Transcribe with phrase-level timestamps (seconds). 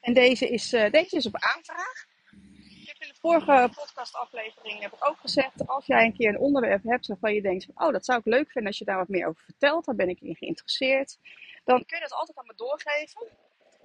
[0.00, 2.06] En deze is, uh, deze is op aanvraag.
[2.80, 6.38] Ik heb in de vorige podcastaflevering heb ik ook gezegd, als jij een keer een
[6.38, 9.08] onderwerp hebt waarvan je denkt, oh dat zou ik leuk vinden als je daar wat
[9.08, 11.18] meer over vertelt, dan ben ik in geïnteresseerd.
[11.64, 13.26] Dan kun je dat altijd aan me doorgeven.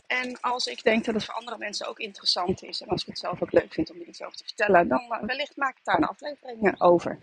[0.08, 3.08] En als ik denk dat het voor andere mensen ook interessant is en als ik
[3.08, 5.77] het zelf ook leuk vind om er iets over te vertellen, dan uh, wellicht maak
[5.77, 7.19] ik daar een aflevering over.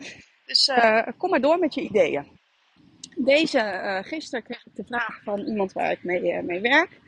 [0.46, 2.40] Dus uh, kom maar door met je ideeën.
[3.16, 7.00] Deze, gisteren kreeg ik de vraag van iemand waar ik mee, mee werk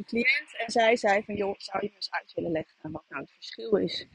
[0.00, 3.22] een cliënt en zij zei van joh, zou je eens uit willen leggen wat nou
[3.22, 4.06] het verschil is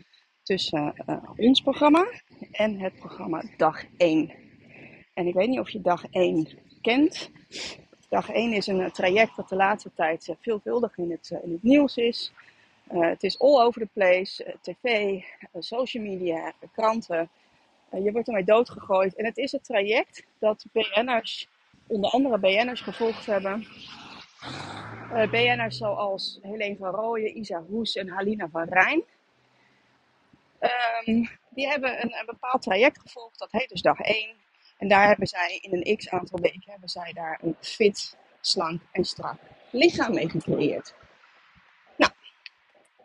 [0.44, 2.08] tussen uh, ons programma
[2.52, 4.34] en het programma dag 1.
[5.14, 6.48] En ik weet niet of je dag 1
[6.82, 7.32] kent.
[8.10, 11.64] Dag 1 is een traject dat de laatste tijd uh, veelvuldig in het, in het
[11.64, 12.32] nieuws is.
[12.88, 15.20] het is all over the place, tv,
[15.60, 17.30] social media, kranten.
[18.04, 19.16] je wordt ermee doodgegooid.
[19.16, 21.48] En het is het traject dat BN'ers,
[21.88, 23.68] onder andere BN'ers, gevolgd hebben
[25.12, 29.04] uh, eh, BN'ers zoals Helene van Rooyen, Isa Hoes en Halina van Rijn.
[31.06, 34.36] Um, die hebben een, een, bepaald traject gevolgd, dat heet dus dag 1.
[34.78, 38.82] En daar hebben zij in een x aantal weken hebben zij daar een fit, slank
[38.92, 39.38] en strak
[39.76, 40.96] lichaam mee gecreëerd.
[41.98, 42.12] Nou,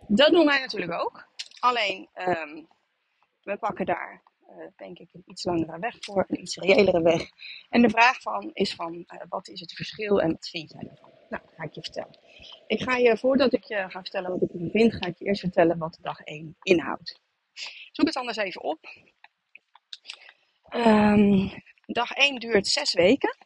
[0.07, 1.29] dat doen wij natuurlijk ook.
[1.59, 2.69] Alleen, um,
[3.43, 7.31] we pakken daar uh, denk ik een iets langere weg voor, een iets reëlere weg.
[7.71, 10.91] En de vraag van is van, uh, wat is het verschil en wat vind jij
[10.91, 11.10] ervan?
[11.31, 12.19] Nou, ga ik je vertellen.
[12.67, 15.25] Ik ga je, voordat ik je ga vertellen wat ik ervan vind, ga ik je
[15.25, 17.21] eerst vertellen wat dag 1 inhoudt.
[17.93, 18.79] Zoek het anders even op.
[20.71, 21.51] Um,
[21.87, 23.37] dag 1 duurt 6 weken.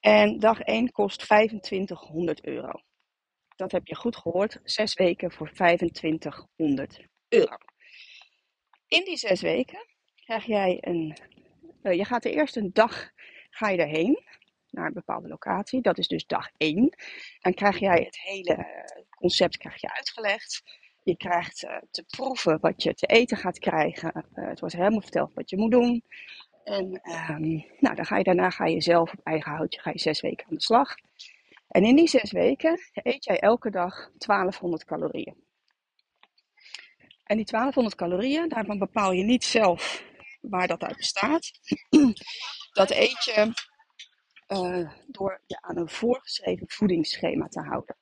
[0.00, 2.82] En dag 1 kost 2500 euro.
[3.56, 4.60] Dat heb je goed gehoord.
[4.64, 7.56] 6 weken voor 2500 euro.
[8.88, 11.16] In die 6 weken krijg jij een.
[11.82, 13.10] Uh, je gaat de eerste dag
[13.50, 14.24] ga je erheen
[14.72, 15.80] naar een bepaalde locatie.
[15.80, 16.96] Dat is dus dag 1.
[17.40, 20.62] Dan krijg jij het hele eh, concept krijg je uitgelegd.
[21.02, 24.26] Je krijgt uh, te proeven wat je te eten gaat krijgen.
[24.34, 26.04] Uh, het wordt helemaal verteld wat je moet doen.
[26.64, 27.00] En
[27.30, 30.20] um, nou, dan ga je, daarna ga je zelf op eigen houtje ga je zes
[30.20, 30.94] weken aan de slag.
[31.68, 35.34] En in die zes weken eet jij elke dag 1200 calorieën.
[37.24, 40.04] En die 1200 calorieën, daarvan bepaal je niet zelf
[40.40, 41.50] waar dat uit bestaat.
[42.72, 43.52] Dat eet je
[44.52, 47.96] uh, door je aan een voorgeschreven voedingsschema te houden.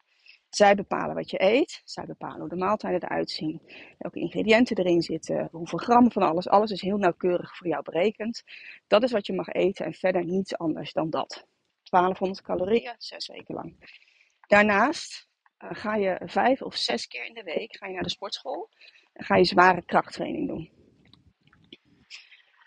[0.51, 3.63] Zij bepalen wat je eet, zij bepalen hoe de maaltijden eruit zien,
[3.99, 6.49] welke ingrediënten erin zitten, hoeveel gram van alles.
[6.49, 8.43] Alles is heel nauwkeurig voor jou berekend.
[8.87, 11.47] Dat is wat je mag eten en verder niets anders dan dat.
[11.83, 13.99] 1200 calorieën, zes weken lang.
[14.47, 15.29] Daarnaast
[15.59, 18.69] uh, ga je vijf of zes keer in de week ga je naar de sportschool
[19.13, 20.71] en ga je zware krachttraining doen.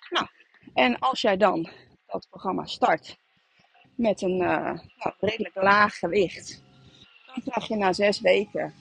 [0.09, 0.27] Nou,
[0.73, 1.69] en als jij dan
[2.05, 3.21] dat programma start
[3.95, 6.63] met een uh, nou, redelijk laag gewicht.
[7.25, 8.73] Dan krijg je na zes weken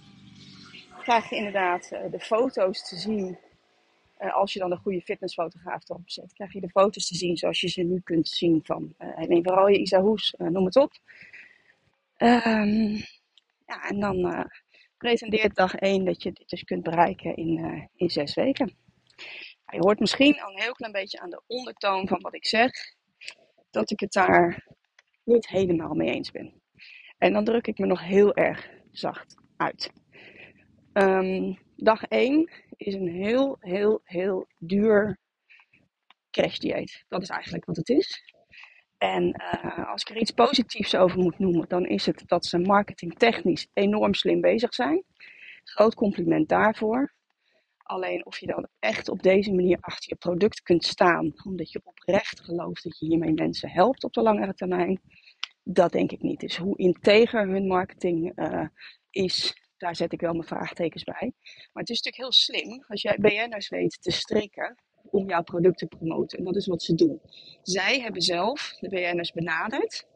[1.02, 3.38] krijg je inderdaad uh, de foto's te zien.
[4.20, 7.36] Uh, als je dan een goede fitnessfotograaf erop zet, krijg je de foto's te zien
[7.36, 10.92] zoals je ze nu kunt zien van Helene vooral je Isa Hoes, noem het op.
[12.18, 12.96] Um,
[13.66, 14.48] ja, en dan
[14.98, 18.76] presenteert dag 1 dat je dit dus kunt bereiken in, in zes weken.
[19.66, 22.72] je hoort misschien al een heel klein beetje aan de ondertoon van wat ik zeg,
[23.70, 24.66] dat ik het daar
[25.24, 26.62] niet helemaal mee eens ben.
[27.18, 29.92] En dan druk ik me nog heel erg zacht uit.
[30.92, 35.18] Um, dag 1 is een heel, heel, heel duur
[36.30, 37.04] crashdieet.
[37.08, 38.32] Dat is eigenlijk wat het is.
[38.98, 42.58] En uh, als ik er iets positiefs over moet noemen, dan is het dat ze
[42.58, 45.04] marketingtechnisch enorm slim bezig zijn.
[45.64, 47.12] Groot compliment daarvoor.
[47.82, 51.80] Alleen of je dan echt op deze manier achter je product kunt staan, omdat je
[51.84, 55.00] oprecht gelooft dat je hiermee mensen helpt op de langere termijn,
[55.64, 56.40] dat denk ik niet.
[56.40, 58.66] Dus hoe integer hun marketing uh,
[59.10, 61.32] is, daar zet ik wel mijn vraagtekens bij.
[61.72, 64.76] Maar het is natuurlijk heel slim als jij BN'ers weet te strikken
[65.10, 66.38] om jouw product te promoten.
[66.38, 67.20] En dat is wat ze doen.
[67.62, 70.06] Zij hebben zelf de BN'ers benaderd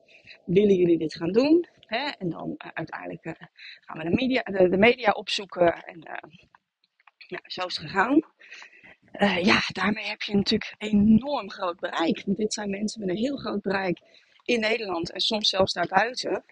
[0.44, 1.66] willen jullie dit gaan doen?
[1.80, 2.08] Hè?
[2.18, 3.32] En dan uh, uiteindelijk uh,
[3.80, 5.82] gaan we de media, de, de media opzoeken.
[5.84, 6.20] En
[7.26, 8.22] ja, zo is het gegaan.
[9.42, 12.22] ja, daarmee heb je natuurlijk enorm groot bereik.
[12.26, 14.00] Dit zijn mensen met een heel groot bereik
[14.44, 16.44] in Nederland en soms zelfs daarbuiten.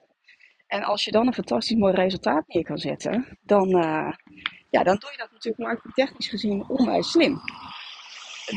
[0.66, 3.68] En als je dan een fantastisch mooi resultaat neer kan zetten, dan,
[4.70, 7.40] ja, dan doe je dat natuurlijk marketingtechnisch gezien onwijs slim.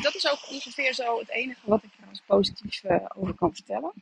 [0.02, 2.84] Dat is ook ongeveer zo het enige wat ik er als positief
[3.16, 3.94] over kan vertellen.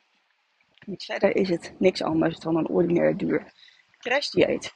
[0.97, 3.53] Verder is het niks anders dan een ordinair duur
[3.99, 4.73] crashdieet.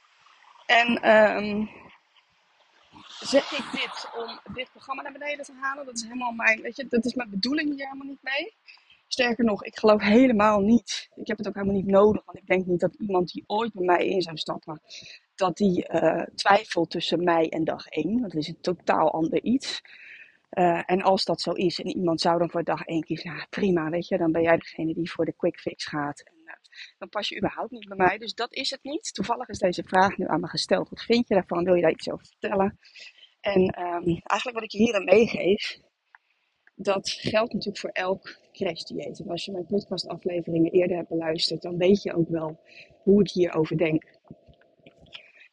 [0.66, 1.70] En um,
[3.20, 5.86] zeg ik dit om dit programma naar beneden te halen?
[5.86, 8.54] Dat is helemaal mijn, weet je, dat is mijn bedoeling hier helemaal niet mee.
[9.06, 11.10] Sterker nog, ik geloof helemaal niet.
[11.14, 13.72] Ik heb het ook helemaal niet nodig, want ik denk niet dat iemand die ooit
[13.72, 14.80] bij mij in zou stappen,
[15.34, 18.22] dat die uh, twijfelt tussen mij en dag 1.
[18.22, 19.82] Dat is een totaal ander iets.
[20.50, 23.46] Uh, en als dat zo is en iemand zou dan voor dag één kiezen, ja
[23.50, 26.22] prima, weet je, dan ben jij degene die voor de quick fix gaat.
[26.98, 28.18] Dan pas je überhaupt niet bij mij.
[28.18, 29.14] Dus dat is het niet.
[29.14, 30.88] Toevallig is deze vraag nu aan me gesteld.
[30.88, 31.64] Wat vind je daarvan?
[31.64, 32.78] Wil je daar iets over vertellen?
[33.40, 35.78] En um, eigenlijk wat ik je hierin meegeef,
[36.74, 39.20] dat geldt natuurlijk voor elk crashdieet.
[39.20, 42.60] En als je mijn podcastafleveringen eerder hebt beluisterd, dan weet je ook wel
[43.02, 44.18] hoe ik hierover denk.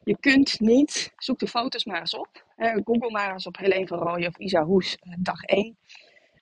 [0.04, 2.44] Je kunt niet, zoek de foto's maar eens op.
[2.56, 5.78] Google maar eens op Helene van Rooyen of Isa Hoes eh, dag 1.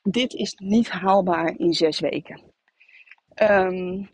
[0.03, 2.43] Dit is niet haalbaar in zes weken.
[3.43, 4.11] Um,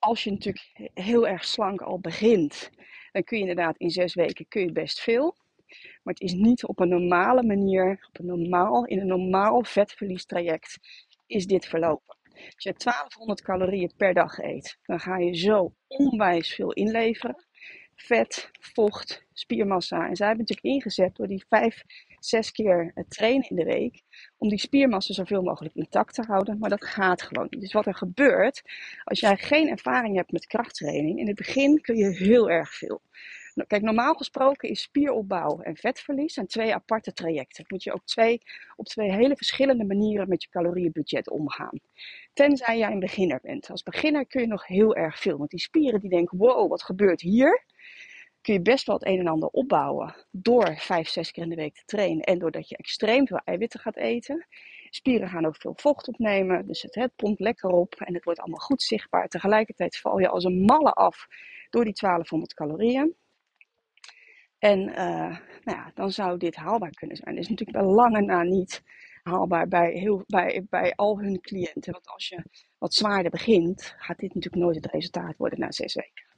[0.00, 2.70] als je natuurlijk heel erg slank al begint,
[3.12, 5.36] dan kun je inderdaad in zes weken kun je best veel.
[6.02, 10.78] Maar het is niet op een normale manier, op een normaal, in een normaal vetverliestraject,
[11.26, 12.16] is dit verlopen.
[12.32, 17.48] Als je 1200 calorieën per dag eet, dan ga je zo onwijs veel inleveren
[18.02, 20.08] vet, vocht, spiermassa.
[20.08, 21.82] En zij hebben natuurlijk ingezet door die vijf,
[22.26, 24.02] zes keer trainen in de week.
[24.38, 26.58] Om die spiermassa zoveel mogelijk intact te houden.
[26.58, 27.60] Maar dat gaat gewoon niet.
[27.60, 28.62] Dus wat er gebeurt,
[29.04, 31.18] als jij geen ervaring hebt met krachttraining.
[31.18, 33.00] In het begin kun je heel erg veel.
[33.54, 37.64] Nou, kijk, normaal gesproken is spieropbouw en vetverlies zijn twee aparte trajecten.
[37.68, 38.42] Moet je ook twee,
[38.76, 41.80] op twee hele verschillende manieren met je calorieënbudget omgaan.
[42.32, 43.70] Tenzij jij een beginner bent.
[43.70, 45.38] Als beginner kun je nog heel erg veel.
[45.38, 47.64] Want die spieren die denken, wow, wat gebeurt hier?
[48.42, 51.54] Kun je best wel het een en ander opbouwen door vijf, zes keer in de
[51.54, 54.46] week te trainen en doordat je extreem veel eiwitten gaat eten.
[54.90, 58.40] Spieren gaan ook veel vocht opnemen, dus het, het pompt lekker op en het wordt
[58.40, 59.28] allemaal goed zichtbaar.
[59.28, 61.26] Tegelijkertijd val je als een malle af
[61.70, 63.14] door die 1200 calorieën.
[64.58, 64.94] En uh,
[65.64, 67.34] nou ja, dan zou dit haalbaar kunnen zijn.
[67.34, 68.82] Dat is natuurlijk bij lange na niet
[69.22, 71.92] haalbaar bij, heel, bij, bij al hun cliënten.
[71.92, 72.42] Want als je
[72.78, 76.29] wat zwaarder begint, gaat dit natuurlijk nooit het resultaat worden na zes weken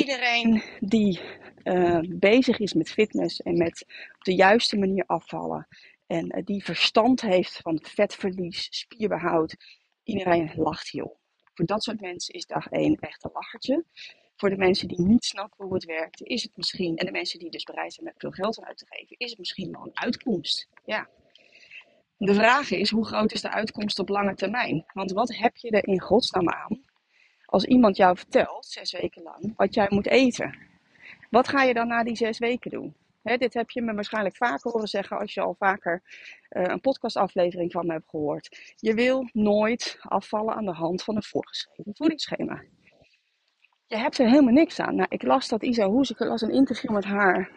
[0.00, 1.20] iedereen die
[1.64, 3.84] uh, bezig is met fitness en met
[4.18, 5.68] op de juiste manier afvallen
[6.06, 9.56] en uh, die verstand heeft van vetverlies, spierbehoud,
[10.02, 11.18] iedereen lacht hierop.
[11.54, 13.84] Voor dat soort mensen is dag 1 echt een lachertje.
[14.36, 17.38] Voor de mensen die niet snappen hoe het werkt, is het misschien, en de mensen
[17.38, 19.98] die dus bereid zijn met veel geld uit te geven, is het misschien wel een
[19.98, 20.68] uitkomst.
[20.84, 21.08] Ja.
[22.16, 24.84] De vraag is, hoe groot is de uitkomst op lange termijn?
[24.92, 26.89] Want wat heb je er in godsnaam aan
[27.50, 30.58] als iemand jou vertelt, zes weken lang, wat jij moet eten.
[31.30, 32.94] Wat ga je dan na die zes weken doen?
[33.22, 36.02] dit heb je me waarschijnlijk vaker horen zeggen als je al vaker
[36.50, 38.74] uh, een podcastaflevering van me hebt gehoord.
[38.76, 42.62] Je wil nooit afvallen aan de hand van een voorgeschreven voedingsschema.
[43.86, 44.94] Je hebt er helemaal niks aan.
[44.94, 47.50] Nou, ik las dat Isa Hoes, ik las een interview met haar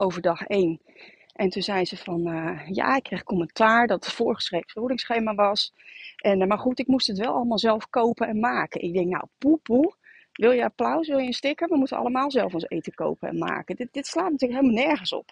[0.00, 0.80] over dag 1.
[1.38, 5.72] En toen zei ze van, uh, ja, ik kreeg commentaar dat het voorgeschreven voedingsschema was.
[6.16, 8.82] En, uh, maar goed, ik moest het wel allemaal zelf kopen en maken.
[8.82, 9.24] Ik denk, nou,
[9.62, 9.94] poe.
[10.32, 11.08] Wil je applaus?
[11.08, 11.68] Wil je een sticker?
[11.68, 13.76] We moeten allemaal zelf ons eten kopen en maken.
[13.76, 15.30] Dit, dit slaat natuurlijk helemaal nergens op.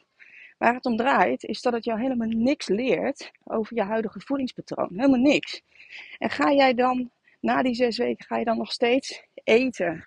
[0.59, 4.89] Waar het om draait, is dat het jou helemaal niks leert over je huidige voedingspatroon.
[4.91, 5.63] Helemaal niks.
[6.19, 7.11] En ga jij dan,
[7.41, 10.07] na die zes weken, ga je dan nog steeds eten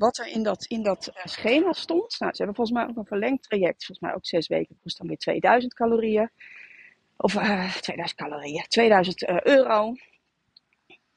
[0.00, 2.18] wat er in dat, in dat uh, schema stond.
[2.18, 3.84] Nou, ze hebben volgens mij ook een verlengd traject.
[3.84, 6.30] Volgens mij ook zes weken kost dan weer 2000 calorieën.
[7.16, 9.94] Of uh, 2000 calorieën, 2000 uh, euro.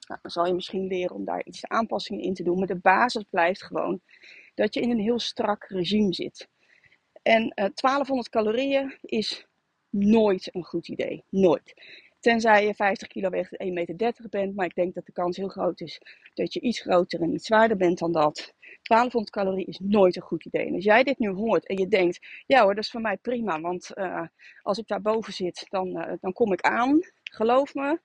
[0.08, 2.58] Nou, dan zal je misschien leren om daar iets aanpassingen in te doen.
[2.58, 4.02] Maar de basis blijft gewoon
[4.56, 6.48] dat je in een heel strak regime zit.
[7.22, 9.46] En 1200 eh, calorieën is
[9.90, 11.24] nooit een goed idee.
[11.30, 11.74] Nooit.
[12.20, 14.56] Tenzij je 50 kilo weegt en 1,30 meter bent.
[14.56, 16.02] Maar ik denk dat de kans heel groot is
[16.34, 18.54] dat je iets groter en iets zwaarder bent dan dat.
[18.84, 20.68] 1200 calorieën is nooit een goed idee.
[20.68, 23.18] En als jij dit nu hoort en je denkt, ja hoor, dat is voor mij
[23.18, 23.62] prima.
[23.62, 24.28] Want uh,
[24.62, 27.00] als ik daar boven zit, dan, uh, dan kom ik aan.
[27.24, 28.00] Geloof me,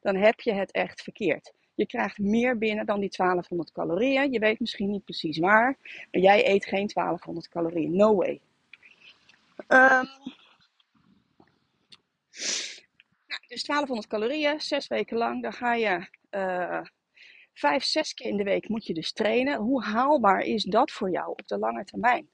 [0.00, 1.52] dan heb je het echt verkeerd.
[1.74, 4.32] Je krijgt meer binnen dan die 1200 calorieën.
[4.32, 5.78] Je weet misschien niet precies waar.
[6.10, 7.96] Maar jij eet geen 1200 calorieën.
[7.96, 8.40] No way.
[9.68, 10.08] Um,
[13.26, 15.42] nou, dus 1200 calorieën, zes weken lang.
[15.42, 16.80] Dan ga je uh,
[17.60, 19.58] Vijf, zes keer in de week moet je dus trainen.
[19.58, 22.28] Hoe haalbaar is dat voor jou op de lange termijn?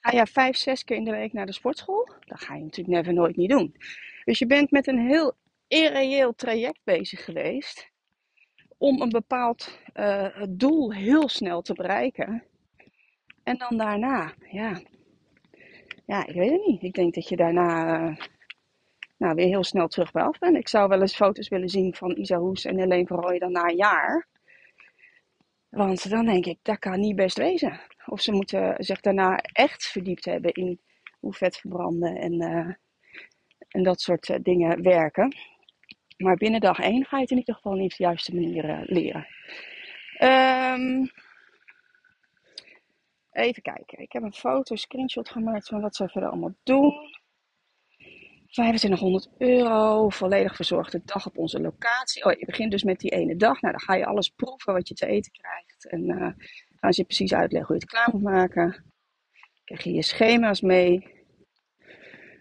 [0.00, 2.08] Ga je vijf, zes keer in de week naar de sportschool?
[2.20, 3.76] Dat ga je natuurlijk never nooit niet doen.
[4.24, 5.32] Dus je bent met een heel
[5.68, 7.90] irreëel traject bezig geweest
[8.78, 12.44] om een bepaald uh, doel heel snel te bereiken.
[13.42, 14.80] En dan daarna, ja.
[16.06, 16.82] Ja, ik weet het niet.
[16.82, 18.16] Ik denk dat je daarna uh,
[19.16, 20.56] nou, weer heel snel terug bij af bent.
[20.56, 23.68] Ik zou wel eens foto's willen zien van Isa Hoes en Helene Verrooy dan na
[23.68, 24.30] een jaar.
[25.72, 27.80] Want dan denk ik, dat kan niet best wezen.
[28.06, 30.80] Of ze moeten zich daarna echt verdiept hebben in
[31.20, 32.74] hoe vet verbranden en, uh,
[33.68, 35.36] en dat soort dingen werken.
[36.16, 38.64] Maar binnen dag 1 ga je het in ieder geval niet op de juiste manier
[38.64, 39.26] uh, leren.
[40.18, 41.10] Um,
[43.32, 43.98] even kijken.
[43.98, 46.94] Ik heb een foto, screenshot gemaakt van wat ze verder allemaal doen.
[48.52, 52.24] 2500 euro, volledig verzorgde dag op onze locatie.
[52.24, 53.60] Oh, je begint dus met die ene dag.
[53.60, 55.88] Nou, dan ga je alles proeven wat je te eten krijgt.
[55.88, 56.32] En uh,
[56.80, 58.84] gaan ze je precies uitleggen hoe je het klaar moet maken.
[59.64, 61.20] Krijg je je schema's mee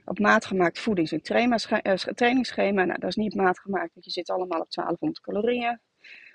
[0.05, 2.83] op maat gemaakt voedings- en eh, trainingsschema.
[2.83, 5.79] Nou, dat is niet maat gemaakt, want je zit allemaal op 1200 calorieën.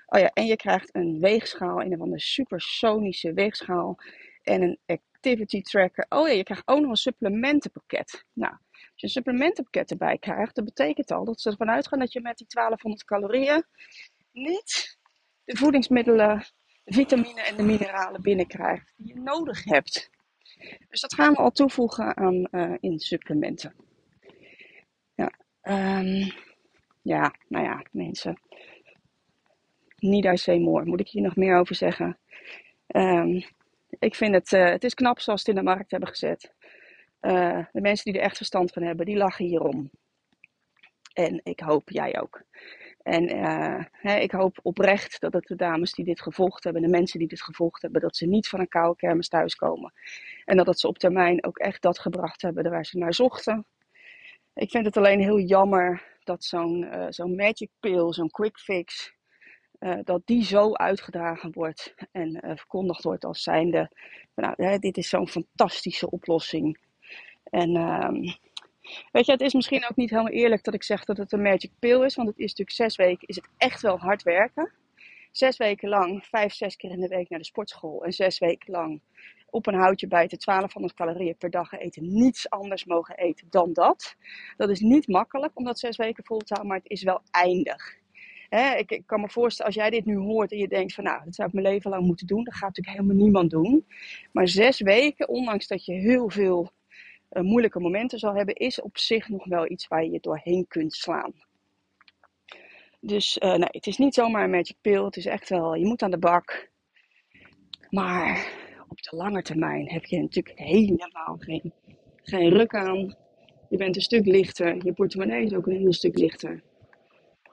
[0.05, 3.97] Oh ja, en je krijgt een weegschaal, een van de supersonische weegschaal.
[4.41, 6.05] En een activity tracker.
[6.09, 8.25] Oh ja, je krijgt ook nog een supplementenpakket.
[8.33, 8.53] Nou,
[9.01, 12.21] als je een supplementenpakket erbij krijgt, dat betekent al dat ze ervan uitgaan dat je
[12.21, 13.65] met die 1200 calorieën
[14.31, 14.97] niet
[15.43, 16.45] de voedingsmiddelen,
[16.83, 20.09] de vitamine en de mineralen binnenkrijgt die je nodig hebt.
[20.89, 23.75] Dus dat gaan we al toevoegen aan uh, in supplementen.
[25.15, 26.33] Ja, um,
[27.01, 28.41] ja, nou ja, mensen.
[29.95, 30.85] Niet I say more.
[30.85, 32.17] Moet ik hier nog meer over zeggen?
[32.87, 33.43] Um,
[33.99, 36.53] ik vind het, uh, het is knap zoals ze het in de markt hebben gezet.
[37.27, 39.89] Uh, de mensen die er echt verstand van hebben, die lachen hierom.
[41.13, 42.43] En ik hoop jij ook.
[43.01, 47.19] En uh, hè, ik hoop oprecht dat de dames die dit gevolgd hebben, de mensen
[47.19, 49.93] die dit gevolgd hebben, dat ze niet van een koude kermis thuiskomen.
[50.45, 53.65] En dat ze op termijn ook echt dat gebracht hebben waar ze naar zochten.
[54.53, 59.13] Ik vind het alleen heel jammer dat zo'n zo'n magic pill, zo'n quick fix,
[60.03, 63.91] dat die zo uitgedragen wordt en verkondigd wordt als zijnde,
[64.35, 66.85] nou, hè, dit is zo'n fantastische oplossing.
[67.49, 68.33] En uh,
[69.11, 71.41] Weet je, het is misschien ook niet helemaal eerlijk dat ik zeg dat het een
[71.41, 72.15] magic pill is.
[72.15, 74.71] Want het is natuurlijk zes weken, is het echt wel hard werken.
[75.31, 78.03] Zes weken lang, vijf, zes keer in de week naar de sportschool.
[78.03, 79.01] En zes weken lang
[79.49, 82.13] op een houtje bijten, 1200 calorieën per dag eten.
[82.13, 84.15] Niets anders mogen eten dan dat.
[84.57, 87.21] Dat is niet makkelijk om dat zes weken vol te houden, maar het is wel
[87.31, 87.95] eindig.
[88.77, 91.23] ik, ik, kan me voorstellen, als jij dit nu hoort en je denkt van nou,
[91.23, 92.43] dat zou ik mijn leven lang moeten doen.
[92.43, 93.85] Dat gaat natuurlijk helemaal niemand doen.
[94.31, 96.71] Maar zes weken, ondanks dat je heel veel
[97.31, 100.93] uh, moeilijke momenten zal hebben, is op zich nog wel iets waar je doorheen kunt
[100.93, 101.33] slaan.
[102.99, 105.03] Dus uh, het is niet zomaar een magic pill.
[105.03, 106.69] Het is echt wel, je moet aan de bak.
[107.89, 108.51] Maar
[108.87, 111.73] op de lange termijn heb je natuurlijk helemaal geen,
[112.23, 113.15] geen ruk aan.
[113.69, 114.85] Je bent een stuk lichter.
[114.85, 116.63] Je portemonnee is ook een heel stuk lichter.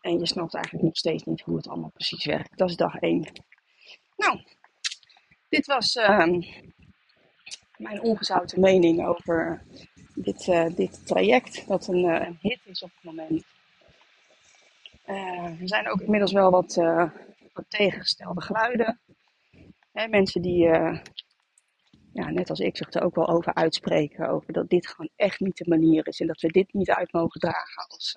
[0.01, 2.59] En je snapt eigenlijk nog steeds niet hoe het allemaal precies werkt.
[2.59, 3.27] Dat is dag 1.
[4.17, 4.41] Nou,
[5.49, 6.27] dit was uh,
[7.77, 9.63] mijn ongezouten mening over
[10.15, 13.45] dit, uh, dit traject, dat een, uh, een, hit is op het moment.
[15.07, 16.75] Uh, er zijn ook inmiddels wel wat,
[17.53, 19.01] wat tegengestelde geluiden.
[19.93, 20.67] Hè, mensen die,
[22.13, 24.29] ja, net als ik, zich er ook wel over uitspreken.
[24.29, 26.21] Over dat dit gewoon echt niet de manier is.
[26.21, 28.17] En dat we dit niet uit mogen dragen als,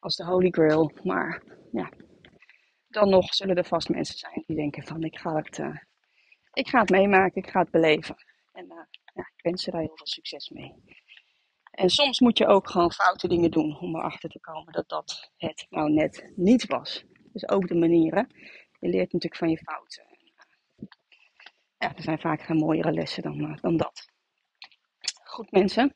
[0.00, 0.92] als de Holy Grail.
[1.02, 1.90] Maar ja,
[2.88, 5.58] dan nog zullen er vast mensen zijn die denken van ik ga het,
[6.52, 8.16] ik ga het meemaken, ik ga het beleven.
[8.52, 8.82] En uh,
[9.14, 10.74] ja, ik wens je daar heel veel succes mee.
[11.70, 15.30] En soms moet je ook gewoon foute dingen doen om erachter te komen dat dat
[15.36, 17.04] het nou net niet was.
[17.32, 18.26] Dus ook de manieren.
[18.78, 20.04] Je leert natuurlijk van je fouten.
[21.78, 24.08] Ja, er zijn vaak geen mooiere lessen dan, uh, dan dat.
[25.24, 25.94] Goed mensen,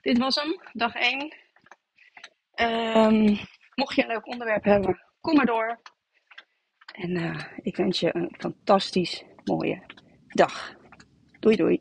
[0.00, 1.20] dit was hem, dag 1.
[1.22, 1.30] Um,
[2.54, 3.36] ehm,
[3.74, 5.80] mocht je een leuk onderwerp hebben, kom maar door.
[6.92, 9.82] En ik wens je een fantastisch mooie
[10.28, 10.78] dag.
[11.40, 11.80] 对对。